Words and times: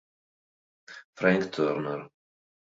Frank 1.13 1.53
Turner 1.53 2.01